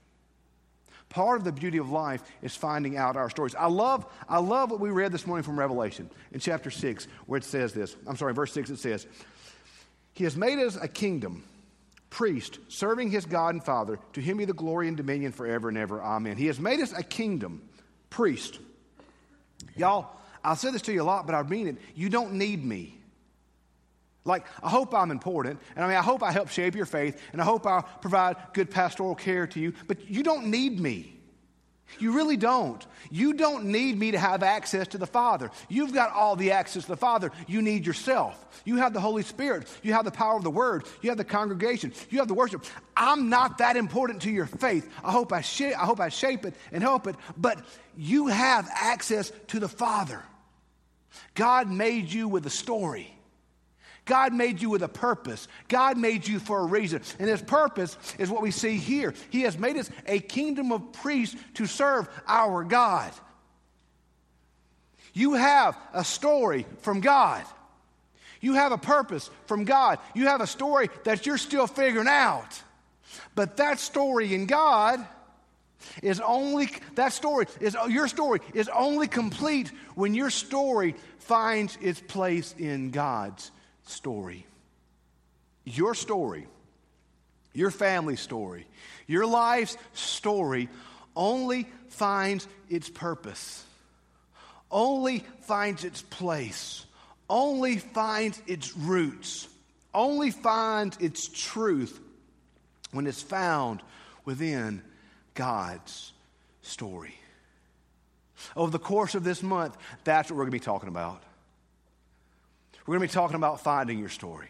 Part 1.09 1.39
of 1.39 1.45
the 1.45 1.53
beauty 1.53 1.79
of 1.79 1.91
life 1.91 2.23
is 2.41 2.55
finding 2.55 2.97
out 2.97 3.17
our 3.17 3.29
stories. 3.29 3.55
I 3.55 3.67
love, 3.67 4.07
I 4.29 4.39
love 4.39 4.71
what 4.71 4.81
we 4.81 4.91
read 4.91 5.13
this 5.13 5.27
morning 5.27 5.43
from 5.43 5.59
Revelation 5.59 6.09
in 6.31 6.41
chapter 6.41 6.71
6, 6.71 7.07
where 7.27 7.39
it 7.39 7.45
says 7.45 7.73
this. 7.73 7.97
I'm 8.07 8.17
sorry, 8.17 8.33
verse 8.33 8.53
6, 8.53 8.71
it 8.71 8.79
says, 8.79 9.07
He 10.15 10.25
has 10.25 10.37
made 10.37 10.59
us 10.59 10.77
a 10.77 10.89
kingdom 10.89 11.43
priest, 12.13 12.59
serving 12.69 13.11
his 13.11 13.25
God 13.25 13.55
and 13.55 13.65
Father. 13.65 13.99
To 14.13 14.21
him 14.21 14.37
be 14.37 14.45
the 14.45 14.53
glory 14.53 14.87
and 14.87 14.97
dominion 14.97 15.33
forever 15.33 15.71
and 15.71 15.79
ever. 15.79 16.01
Amen. 16.03 16.37
He 16.37 16.47
has 16.47 16.61
made 16.61 16.79
us 16.81 16.93
a 16.93 17.03
kingdom, 17.03 17.63
priest. 18.11 18.61
Y'all, 19.77 20.15
I'll 20.45 20.55
say 20.55 20.71
this 20.71 20.83
to 20.83 20.93
you 20.93 21.03
a 21.03 21.05
lot, 21.05 21.27
but 21.27 21.35
I 21.35 21.43
mean 21.43 21.69
it. 21.69 21.77
You 21.95 22.11
don't 22.11 22.35
need 22.35 22.63
me. 22.63 22.99
Like, 24.27 24.47
I 24.63 24.69
hope 24.69 24.95
I'm 24.95 25.11
important, 25.11 25.59
and 25.75 25.85
I 25.85 25.89
mean, 25.89 25.97
I 25.97 26.03
hope 26.03 26.23
I 26.23 26.31
help 26.31 26.49
shape 26.49 26.77
your 26.77 26.87
faith, 26.87 27.21
and 27.33 27.41
I 27.41 27.45
hope 27.45 27.67
I 27.67 27.81
provide 27.81 28.37
good 28.53 28.71
pastoral 28.71 29.15
care 29.15 29.47
to 29.49 29.59
you, 29.59 29.73
but 29.89 30.09
you 30.09 30.23
don't 30.23 30.47
need 30.47 30.79
me. 30.79 31.19
You 31.99 32.13
really 32.13 32.37
don't. 32.37 32.85
You 33.11 33.35
don't 33.35 33.67
need 33.67 33.99
me 33.99 34.13
to 34.13 34.19
have 34.19 34.43
access 34.43 34.89
to 34.89 34.99
the 34.99 35.07
Father. 35.07 35.51
You've 35.69 35.93
got 35.93 36.13
all 36.13 36.37
the 36.37 36.53
access 36.53 36.85
to 36.85 36.91
the 36.91 36.97
Father. 36.97 37.31
You 37.47 37.63
need 37.63 37.87
yourself. 37.87 38.47
You 38.65 38.77
have 38.77 38.93
the 38.93 39.01
Holy 39.01 39.23
Spirit. 39.23 39.69
You 39.83 39.93
have 39.93 40.05
the 40.05 40.11
power 40.11 40.37
of 40.37 40.45
the 40.45 40.51
Word. 40.51 40.85
You 41.01 41.11
have 41.11 41.19
the 41.19 41.25
congregation. 41.25 41.93
You 42.11 42.19
have 42.19 42.29
the 42.29 42.35
worship. 42.35 42.65
I'm 42.97 43.29
not 43.29 43.59
that 43.59 43.77
important 43.77 44.23
to 44.23 44.31
your 44.31 44.47
faith. 44.47 44.89
I 45.03 45.13
hope 45.13 45.33
I, 45.33 45.41
sh- 45.41 45.63
I 45.63 45.85
hope 45.85 46.01
I 46.01 46.09
shape 46.09 46.45
it 46.45 46.55
and 46.71 46.83
help 46.83 47.07
it, 47.07 47.17
but 47.37 47.59
you 47.97 48.29
have 48.29 48.69
access 48.73 49.33
to 49.49 49.61
the 49.61 49.69
Father. 49.69 50.23
God 51.35 51.71
made 51.71 52.11
you 52.13 52.29
with 52.29 52.47
a 52.47 52.51
story. 52.51 53.15
God 54.05 54.33
made 54.33 54.61
you 54.61 54.71
with 54.71 54.83
a 54.83 54.89
purpose. 54.89 55.47
God 55.69 55.97
made 55.97 56.27
you 56.27 56.41
for 56.41 56.61
a 56.61 56.65
reason. 56.65 57.03
And 57.19 57.29
his 57.29 57.43
purpose 57.43 57.97
is 58.19 58.31
what 58.31 58.43
we 58.43 58.51
see 58.51 58.77
here. 58.77 59.15
He 59.31 59.43
has 59.43 59.57
made 59.57 59.77
us 59.77 59.91
a 60.07 60.19
kingdom 60.19 60.73
of 60.73 60.93
priests 60.93 61.37
to 61.55 61.67
serve 61.67 62.09
our 62.27 62.65
God. 62.65 63.13
You 65.15 65.35
have 65.35 65.77
a 65.93 66.05
story 66.05 66.67
from 66.79 67.01
God. 67.01 67.45
You 68.41 68.55
have 68.55 68.73
a 68.73 68.79
purpose 68.79 69.31
from 69.47 69.65
God. 69.65 69.99
You 70.15 70.27
have 70.27 70.41
a 70.41 70.47
story 70.47 70.89
that 71.05 71.27
you're 71.27 71.39
still 71.39 71.69
figuring 71.69 72.09
out. 72.09 72.61
But 73.35 73.59
that 73.59 73.79
story 73.79 74.35
in 74.35 74.47
God 74.47 75.05
is 76.03 76.21
only 76.21 76.71
that 76.95 77.13
story 77.13 77.47
is 77.61 77.77
your 77.89 78.09
story 78.09 78.41
is 78.55 78.69
only 78.69 79.09
complete 79.09 79.71
when 79.95 80.15
your 80.15 80.31
story 80.31 80.95
finds 81.19 81.77
its 81.81 82.01
place 82.01 82.55
in 82.59 82.91
God's 82.91 83.51
story. 83.85 84.47
Your 85.65 85.95
story, 85.95 86.47
your 87.53 87.71
family 87.71 88.17
story, 88.17 88.67
your 89.07 89.27
life's 89.27 89.77
story 89.93 90.69
only 91.15 91.69
finds 91.89 92.49
its 92.69 92.89
purpose, 92.89 93.65
only 94.71 95.25
finds 95.43 95.85
its 95.85 96.03
place, 96.03 96.85
only 97.29 97.77
finds 97.79 98.43
its 98.47 98.77
roots, 98.77 99.49
only 99.95 100.31
finds 100.31 100.97
its 100.99 101.29
truth 101.29 102.01
when 102.93 103.07
it's 103.07 103.23
found 103.23 103.83
within 104.25 104.83
God's 105.35 106.13
story. 106.63 107.15
Over 108.57 108.71
the 108.71 108.79
course 108.79 109.15
of 109.15 109.25
this 109.25 109.43
month, 109.43 109.77
that's 110.05 110.31
what 110.31 110.37
we're 110.37 110.45
going 110.45 110.53
to 110.53 110.59
be 110.59 110.65
talking 110.65 110.89
about. 110.89 111.23
We're 112.87 112.97
going 112.97 113.09
to 113.09 113.13
be 113.13 113.15
talking 113.15 113.37
about 113.37 113.61
finding 113.61 113.99
your 113.99 114.09
story. 114.09 114.49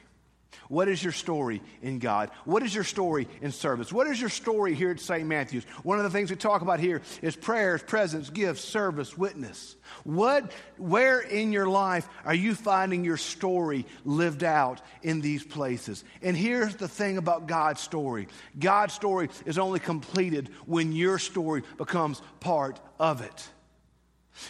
What 0.69 0.89
is 0.89 1.03
your 1.03 1.13
story 1.13 1.61
in 1.83 1.99
God? 1.99 2.31
What 2.47 2.63
is 2.63 2.75
your 2.75 2.85
story 2.85 3.29
in 3.43 3.53
service? 3.53 3.93
What 3.93 4.07
is 4.07 4.19
your 4.19 4.31
story 4.31 4.75
here 4.75 4.91
at 4.91 5.01
St. 5.01 5.29
Matthew's? 5.29 5.65
One 5.83 5.99
of 5.99 6.05
the 6.05 6.11
things 6.11 6.31
we 6.31 6.37
talk 6.37 6.63
about 6.63 6.81
here 6.81 7.03
is 7.21 7.37
prayers, 7.37 7.83
presence, 7.83 8.31
gifts, 8.31 8.63
service, 8.63 9.17
witness. 9.17 9.77
What, 10.05 10.51
where 10.79 11.21
in 11.21 11.53
your 11.53 11.67
life 11.67 12.09
are 12.25 12.35
you 12.35 12.55
finding 12.55 13.05
your 13.05 13.19
story 13.19 13.85
lived 14.05 14.45
out 14.45 14.81
in 15.03 15.21
these 15.21 15.45
places? 15.45 16.05
And 16.23 16.35
here's 16.35 16.77
the 16.77 16.89
thing 16.89 17.19
about 17.19 17.47
God's 17.47 17.83
story 17.83 18.29
God's 18.59 18.95
story 18.95 19.29
is 19.45 19.59
only 19.59 19.79
completed 19.79 20.49
when 20.65 20.93
your 20.93 21.19
story 21.19 21.65
becomes 21.77 22.23
part 22.41 22.81
of 22.99 23.21
it. 23.21 23.49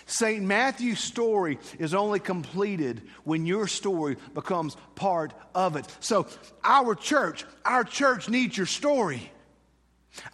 St. 0.06 0.42
Matthew's 0.42 1.00
story 1.00 1.58
is 1.78 1.94
only 1.94 2.20
completed 2.20 3.02
when 3.24 3.46
your 3.46 3.66
story 3.66 4.16
becomes 4.34 4.76
part 4.94 5.34
of 5.54 5.76
it. 5.76 5.86
So, 6.00 6.26
our 6.62 6.94
church, 6.94 7.44
our 7.64 7.84
church 7.84 8.28
needs 8.28 8.56
your 8.56 8.66
story. 8.66 9.30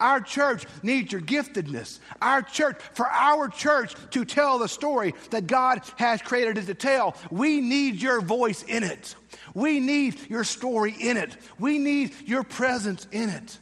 Our 0.01 0.21
church 0.21 0.67
needs 0.83 1.13
your 1.13 1.21
giftedness. 1.21 2.01
Our 2.21 2.43
church, 2.43 2.81
for 2.95 3.07
our 3.07 3.49
church 3.49 3.95
to 4.11 4.25
tell 4.25 4.59
the 4.59 4.69
story 4.69 5.15
that 5.31 5.47
God 5.47 5.83
has 5.97 6.21
created 6.21 6.59
it 6.59 6.67
to 6.67 6.75
tell, 6.75 7.17
we 7.31 7.61
need 7.61 8.03
your 8.03 8.21
voice 8.21 8.65
in 8.65 8.83
it. 8.83 9.15
We 9.55 9.79
need 9.79 10.29
your 10.29 10.45
story 10.45 10.95
in 10.99 11.17
it. 11.17 11.37
We 11.59 11.79
need 11.79 12.13
your 12.27 12.43
presence 12.43 13.07
in 13.13 13.29
it. 13.29 13.59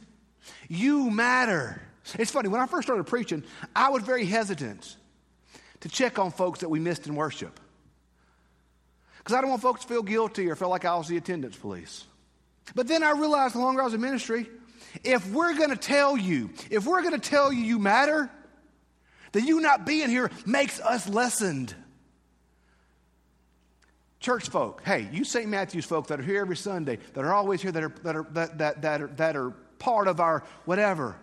You 0.67 1.11
matter. 1.11 1.81
It's 2.17 2.31
funny, 2.31 2.49
when 2.49 2.61
I 2.61 2.65
first 2.65 2.87
started 2.87 3.05
preaching, 3.05 3.43
I 3.75 3.89
was 3.89 4.01
very 4.01 4.25
hesitant 4.25 4.95
to 5.81 5.89
check 5.89 6.19
on 6.19 6.31
folks 6.31 6.59
that 6.59 6.69
we 6.69 6.79
missed 6.79 7.07
in 7.07 7.15
worship. 7.15 7.59
Because 9.19 9.35
I 9.35 9.41
don't 9.41 9.49
want 9.49 9.61
folks 9.61 9.81
to 9.81 9.87
feel 9.87 10.03
guilty 10.03 10.49
or 10.49 10.55
feel 10.55 10.69
like 10.69 10.85
I 10.85 10.95
was 10.95 11.07
the 11.07 11.17
attendance 11.17 11.55
police. 11.55 12.05
But 12.75 12.87
then 12.87 13.03
I 13.03 13.11
realized 13.11 13.55
the 13.55 13.59
longer 13.59 13.81
I 13.81 13.85
was 13.85 13.93
in 13.93 14.01
ministry, 14.01 14.47
if 15.03 15.29
we're 15.31 15.55
going 15.55 15.69
to 15.69 15.75
tell 15.75 16.17
you, 16.17 16.49
if 16.69 16.85
we're 16.85 17.01
going 17.01 17.19
to 17.19 17.29
tell 17.29 17.51
you 17.51 17.61
you 17.61 17.79
matter, 17.79 18.29
that 19.33 19.41
you 19.41 19.59
not 19.59 19.85
being 19.85 20.09
here 20.09 20.31
makes 20.45 20.79
us 20.79 21.07
lessened. 21.07 21.75
Church 24.19 24.49
folk, 24.49 24.81
hey, 24.83 25.07
you 25.11 25.23
St. 25.23 25.47
Matthew's 25.47 25.85
folk 25.85 26.07
that 26.07 26.19
are 26.19 26.23
here 26.23 26.41
every 26.41 26.57
Sunday, 26.57 26.97
that 27.13 27.23
are 27.23 27.33
always 27.33 27.61
here, 27.61 27.71
that 27.71 27.83
are, 27.83 27.93
that 28.03 28.15
are, 28.15 28.27
that, 28.31 28.57
that, 28.57 28.81
that 28.81 29.01
are, 29.01 29.07
that 29.07 29.35
are 29.35 29.51
part 29.77 30.07
of 30.07 30.19
our 30.19 30.43
whatever. 30.65 31.15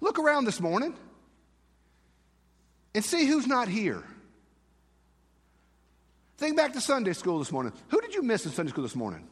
Look 0.00 0.18
around 0.18 0.44
this 0.44 0.60
morning 0.60 0.96
and 2.94 3.04
see 3.04 3.26
who's 3.26 3.46
not 3.46 3.68
here. 3.68 4.02
Think 6.36 6.56
back 6.56 6.72
to 6.72 6.80
Sunday 6.80 7.12
school 7.12 7.38
this 7.38 7.52
morning. 7.52 7.72
Who 7.88 8.00
did 8.00 8.14
you 8.14 8.22
miss 8.22 8.44
in 8.44 8.52
Sunday 8.52 8.70
school 8.70 8.82
this 8.82 8.96
morning? 8.96 9.26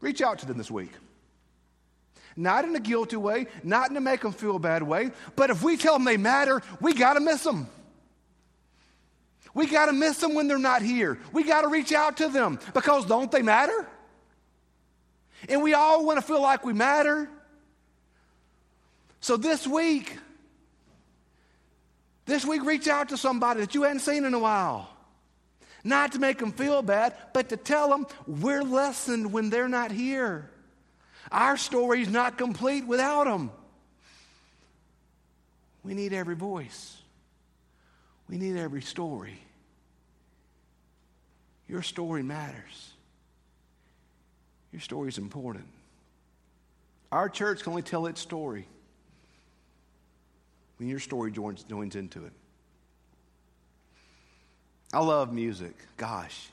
Reach 0.00 0.20
out 0.20 0.40
to 0.40 0.46
them 0.46 0.58
this 0.58 0.70
week. 0.70 0.92
Not 2.36 2.64
in 2.66 2.76
a 2.76 2.80
guilty 2.80 3.16
way, 3.16 3.46
not 3.62 3.90
in 3.90 3.96
a 3.96 4.00
make 4.00 4.20
them 4.20 4.32
feel 4.32 4.58
bad 4.58 4.82
way, 4.82 5.10
but 5.36 5.48
if 5.48 5.62
we 5.62 5.78
tell 5.78 5.94
them 5.94 6.04
they 6.04 6.18
matter, 6.18 6.62
we 6.80 6.92
got 6.92 7.14
to 7.14 7.20
miss 7.20 7.42
them. 7.42 7.66
We 9.54 9.66
got 9.66 9.86
to 9.86 9.92
miss 9.92 10.18
them 10.18 10.34
when 10.34 10.48
they're 10.48 10.58
not 10.58 10.82
here. 10.82 11.18
We 11.32 11.42
got 11.42 11.62
to 11.62 11.68
reach 11.68 11.92
out 11.92 12.18
to 12.18 12.28
them 12.28 12.58
because 12.74 13.06
don't 13.06 13.32
they 13.32 13.40
matter? 13.40 13.88
And 15.48 15.62
we 15.62 15.72
all 15.72 16.04
want 16.04 16.18
to 16.18 16.22
feel 16.22 16.42
like 16.42 16.62
we 16.62 16.74
matter. 16.74 17.28
So 19.20 19.38
this 19.38 19.66
week, 19.66 20.18
this 22.26 22.44
week, 22.44 22.64
reach 22.64 22.88
out 22.88 23.08
to 23.10 23.16
somebody 23.16 23.60
that 23.60 23.74
you 23.74 23.84
hadn't 23.84 24.00
seen 24.00 24.24
in 24.24 24.34
a 24.34 24.38
while. 24.38 24.90
Not 25.84 26.12
to 26.12 26.18
make 26.18 26.38
them 26.38 26.50
feel 26.52 26.82
bad, 26.82 27.14
but 27.32 27.48
to 27.50 27.56
tell 27.56 27.88
them 27.88 28.06
we're 28.26 28.64
lessened 28.64 29.32
when 29.32 29.50
they're 29.50 29.68
not 29.68 29.92
here. 29.92 30.50
Our 31.30 31.56
story's 31.56 32.08
not 32.08 32.36
complete 32.36 32.84
without 32.86 33.24
them. 33.24 33.52
We 35.84 35.94
need 35.94 36.12
every 36.12 36.34
voice, 36.34 36.96
we 38.28 38.36
need 38.36 38.56
every 38.56 38.82
story. 38.82 39.40
Your 41.68 41.82
story 41.82 42.22
matters. 42.22 42.92
Your 44.70 44.80
story 44.80 45.08
is 45.08 45.18
important. 45.18 45.66
Our 47.10 47.28
church 47.28 47.62
can 47.62 47.70
only 47.70 47.82
tell 47.82 48.06
its 48.06 48.20
story 48.20 48.68
when 50.78 50.88
your 50.88 50.98
story 50.98 51.30
joins, 51.30 51.62
joins 51.64 51.96
into 51.96 52.24
it. 52.24 52.32
I 54.92 55.00
love 55.00 55.32
music. 55.32 55.74
Gosh, 55.96 56.48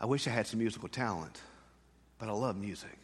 I 0.00 0.06
wish 0.06 0.26
I 0.26 0.30
had 0.30 0.46
some 0.46 0.58
musical 0.58 0.88
talent, 0.88 1.40
but 2.18 2.28
I 2.28 2.32
love 2.32 2.56
music. 2.56 2.98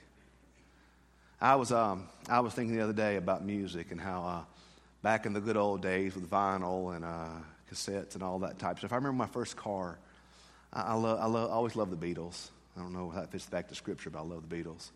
I 1.41 1.55
was, 1.55 1.71
um, 1.71 2.09
I 2.29 2.41
was 2.41 2.53
thinking 2.53 2.77
the 2.77 2.83
other 2.83 2.93
day 2.93 3.17
about 3.17 3.45
music 3.45 3.93
and 3.93 4.01
how 4.01 4.23
uh, 4.23 4.45
back 5.03 5.25
in 5.25 5.33
the 5.33 5.41
good 5.41 5.57
old 5.57 5.83
days 5.83 6.15
with 6.17 6.29
vinyl 6.29 6.97
and 6.97 7.05
uh, 7.05 7.29
cassettes 7.71 8.15
and 8.15 8.23
all 8.23 8.41
that 8.41 8.59
type 8.59 8.79
stuff. 8.79 8.93
I 8.93 8.97
remember 8.97 9.17
my 9.17 9.27
first 9.27 9.57
car. 9.57 9.99
I, 10.73 10.83
I, 10.83 10.95
love, 10.95 11.21
I, 11.21 11.27
love, 11.27 11.51
I 11.51 11.55
always 11.55 11.77
loved 11.77 11.97
the 11.97 12.15
Beatles. 12.15 12.49
I 12.77 12.81
don't 12.81 12.93
know 12.93 13.11
how 13.11 13.21
that 13.21 13.31
fits 13.31 13.47
back 13.47 13.69
to 13.69 13.75
Scripture, 13.77 14.11
but 14.11 14.19
I 14.19 14.23
love 14.23 14.49
the 14.49 14.57
Beatles. 14.57 14.91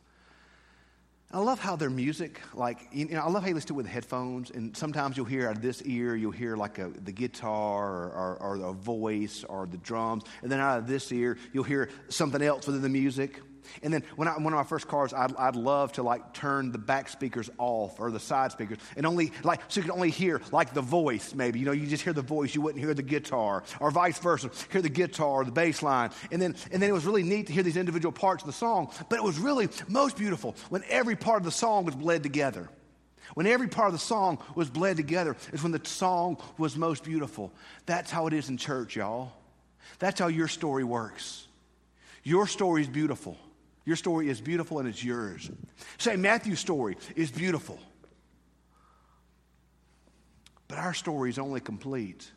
I 1.30 1.38
love 1.38 1.58
how 1.58 1.76
their 1.76 1.88
music, 1.88 2.42
like, 2.52 2.88
you 2.92 3.06
know, 3.06 3.20
I 3.20 3.28
love 3.30 3.42
how 3.42 3.48
you 3.48 3.54
listen 3.54 3.68
to 3.68 3.74
it 3.74 3.76
with 3.78 3.86
headphones, 3.86 4.50
and 4.50 4.76
sometimes 4.76 5.16
you'll 5.16 5.24
hear 5.24 5.48
out 5.48 5.56
of 5.56 5.62
this 5.62 5.80
ear, 5.82 6.14
you'll 6.14 6.30
hear 6.30 6.56
like 6.56 6.78
a, 6.78 6.88
the 6.88 7.12
guitar 7.12 7.88
or, 7.88 8.36
or, 8.40 8.58
or 8.58 8.70
a 8.70 8.72
voice 8.74 9.42
or 9.48 9.66
the 9.66 9.78
drums, 9.78 10.24
and 10.42 10.52
then 10.52 10.60
out 10.60 10.78
of 10.78 10.86
this 10.86 11.10
ear, 11.10 11.38
you'll 11.54 11.64
hear 11.64 11.88
something 12.10 12.42
else 12.42 12.66
within 12.66 12.82
the 12.82 12.88
music. 12.90 13.40
And 13.82 13.92
then 13.92 14.02
when 14.16 14.28
I, 14.28 14.32
one 14.32 14.52
of 14.52 14.58
my 14.58 14.64
first 14.64 14.88
cars, 14.88 15.12
I'd, 15.12 15.34
I'd 15.36 15.56
love 15.56 15.92
to 15.92 16.02
like 16.02 16.32
turn 16.32 16.72
the 16.72 16.78
back 16.78 17.08
speakers 17.08 17.50
off 17.58 18.00
or 18.00 18.10
the 18.10 18.20
side 18.20 18.52
speakers 18.52 18.78
and 18.96 19.06
only 19.06 19.32
like, 19.42 19.60
so 19.68 19.80
you 19.80 19.82
can 19.82 19.92
only 19.92 20.10
hear 20.10 20.40
like 20.50 20.74
the 20.74 20.82
voice 20.82 21.34
maybe. 21.34 21.58
You 21.58 21.66
know, 21.66 21.72
you 21.72 21.86
just 21.86 22.04
hear 22.04 22.12
the 22.12 22.22
voice, 22.22 22.54
you 22.54 22.60
wouldn't 22.60 22.82
hear 22.82 22.94
the 22.94 23.02
guitar 23.02 23.64
or 23.80 23.90
vice 23.90 24.18
versa. 24.18 24.50
Hear 24.70 24.82
the 24.82 24.88
guitar 24.88 25.44
the 25.44 25.52
bass 25.52 25.82
line. 25.82 26.10
And 26.30 26.40
then, 26.40 26.56
and 26.70 26.82
then 26.82 26.90
it 26.90 26.92
was 26.92 27.04
really 27.04 27.22
neat 27.22 27.46
to 27.48 27.52
hear 27.52 27.62
these 27.62 27.76
individual 27.76 28.12
parts 28.12 28.42
of 28.42 28.46
the 28.46 28.52
song. 28.52 28.92
But 29.08 29.16
it 29.16 29.24
was 29.24 29.38
really 29.38 29.68
most 29.88 30.16
beautiful 30.16 30.56
when 30.68 30.82
every 30.88 31.16
part 31.16 31.38
of 31.38 31.44
the 31.44 31.50
song 31.50 31.84
was 31.84 31.94
bled 31.94 32.22
together. 32.22 32.68
When 33.34 33.46
every 33.46 33.68
part 33.68 33.88
of 33.88 33.92
the 33.94 33.98
song 33.98 34.38
was 34.54 34.68
bled 34.68 34.96
together 34.96 35.36
is 35.52 35.62
when 35.62 35.72
the 35.72 35.80
song 35.84 36.36
was 36.58 36.76
most 36.76 37.04
beautiful. 37.04 37.52
That's 37.86 38.10
how 38.10 38.26
it 38.26 38.32
is 38.32 38.48
in 38.48 38.56
church, 38.56 38.96
y'all. 38.96 39.32
That's 39.98 40.20
how 40.20 40.26
your 40.26 40.48
story 40.48 40.84
works. 40.84 41.46
Your 42.24 42.46
story 42.46 42.82
is 42.82 42.88
beautiful. 42.88 43.36
Your 43.84 43.96
story 43.96 44.28
is 44.28 44.40
beautiful 44.40 44.78
and 44.78 44.88
it's 44.88 45.02
yours. 45.02 45.50
St. 45.98 46.18
Matthew's 46.18 46.60
story 46.60 46.96
is 47.16 47.30
beautiful. 47.30 47.78
But 50.68 50.78
our 50.78 50.94
story 50.94 51.30
is 51.30 51.38
only 51.38 51.60
complete 51.60 52.30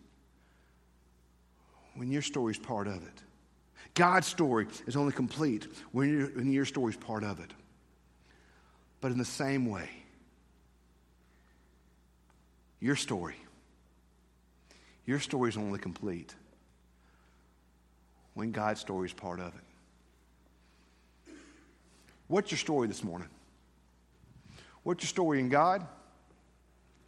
when 1.95 2.11
your 2.11 2.21
story 2.21 2.51
is 2.51 2.57
part 2.57 2.87
of 2.87 2.95
it. 2.95 3.23
God's 3.93 4.27
story 4.27 4.67
is 4.87 4.95
only 4.95 5.13
complete 5.13 5.67
when, 5.91 6.09
your, 6.09 6.27
when 6.27 6.51
your 6.51 6.65
story 6.65 6.91
is 6.91 6.97
part 6.97 7.23
of 7.23 7.39
it. 7.39 7.51
But 8.99 9.11
in 9.11 9.17
the 9.17 9.23
same 9.23 9.67
way, 9.67 9.89
your 12.81 12.95
story, 12.95 13.35
your 15.05 15.19
story 15.19 15.49
is 15.49 15.57
only 15.57 15.79
complete 15.79 16.35
when 18.33 18.51
God's 18.51 18.81
story 18.81 19.07
is 19.07 19.13
part 19.13 19.39
of 19.39 19.47
it. 19.55 19.64
What's 22.27 22.51
your 22.51 22.57
story 22.57 22.87
this 22.87 23.03
morning? 23.03 23.29
What's 24.83 25.03
your 25.03 25.09
story 25.09 25.39
in 25.39 25.49
God? 25.49 25.85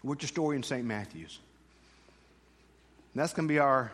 What's 0.04 0.22
your 0.24 0.28
story 0.28 0.56
in 0.56 0.64
St. 0.64 0.86
Matthew's? 0.86 1.40
And 3.14 3.22
that's 3.22 3.34
going 3.34 3.48
to 3.48 3.52
be 3.52 3.60
our, 3.60 3.92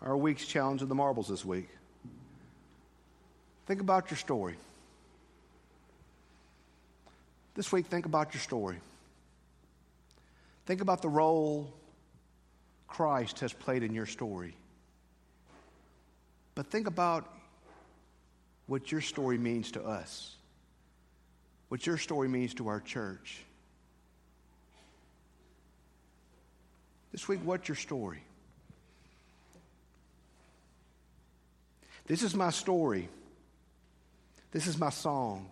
our 0.00 0.16
week's 0.16 0.46
challenge 0.46 0.80
of 0.80 0.88
the 0.88 0.94
marbles 0.94 1.28
this 1.28 1.44
week. 1.44 1.68
Think 3.66 3.80
about 3.80 4.10
your 4.10 4.18
story. 4.18 4.56
This 7.54 7.70
week, 7.70 7.86
think 7.86 8.06
about 8.06 8.34
your 8.34 8.40
story. 8.40 8.76
Think 10.66 10.80
about 10.80 11.02
the 11.02 11.08
role 11.08 11.72
Christ 12.88 13.40
has 13.40 13.52
played 13.52 13.82
in 13.82 13.94
your 13.94 14.06
story. 14.06 14.54
But 16.54 16.66
think 16.66 16.86
about 16.86 17.28
what 18.66 18.90
your 18.90 19.00
story 19.00 19.38
means 19.38 19.72
to 19.72 19.82
us, 19.82 20.34
what 21.68 21.86
your 21.86 21.98
story 21.98 22.28
means 22.28 22.54
to 22.54 22.68
our 22.68 22.80
church. 22.80 23.42
This 27.12 27.28
week, 27.28 27.40
what's 27.44 27.68
your 27.68 27.76
story? 27.76 28.22
This 32.06 32.22
is 32.22 32.34
my 32.34 32.50
story. 32.50 33.08
This 34.50 34.66
is 34.66 34.78
my 34.78 34.90
song. 34.90 35.48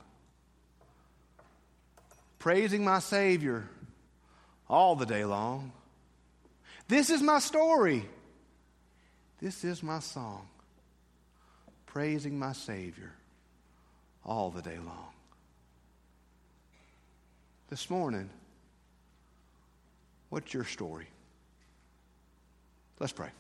Praising 2.38 2.84
my 2.84 2.98
Savior 2.98 3.68
all 4.68 4.96
the 4.96 5.06
day 5.06 5.24
long. 5.24 5.72
This 6.88 7.10
is 7.10 7.22
my 7.22 7.38
story. 7.38 8.04
This 9.40 9.64
is 9.64 9.82
my 9.82 10.00
song. 10.00 10.46
Praising 11.92 12.38
my 12.38 12.54
Savior 12.54 13.12
all 14.24 14.48
the 14.48 14.62
day 14.62 14.78
long. 14.78 15.12
This 17.68 17.90
morning, 17.90 18.30
what's 20.30 20.54
your 20.54 20.64
story? 20.64 21.06
Let's 22.98 23.12
pray. 23.12 23.28